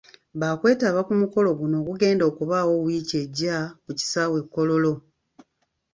[0.39, 4.93] Baakwetaba ku mukolo guno ogugenda okubaawo wiiki ejja ku kisaawe e Kololo.